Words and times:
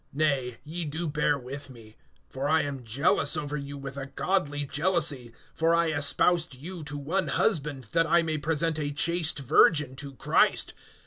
Nay, 0.13 0.57
ye 0.63 0.83
do 0.83 1.07
bear 1.07 1.37
with 1.37 1.69
me. 1.69 1.95
(2)For 2.33 2.49
I 2.49 2.63
am 2.63 2.83
jealous 2.83 3.37
over 3.37 3.55
you 3.55 3.77
with 3.77 3.97
a 3.97 4.07
godly 4.07 4.65
jealousy; 4.65 5.31
for 5.53 5.75
I 5.75 5.91
espoused 5.91 6.55
you 6.55 6.83
to 6.85 6.97
one 6.97 7.27
husband, 7.27 7.85
that 7.91 8.07
I 8.07 8.23
may 8.23 8.39
present 8.39 8.79
a 8.79 8.89
chaste 8.89 9.37
virgin 9.37 9.95
to 9.97 10.15
Christ. 10.15 10.73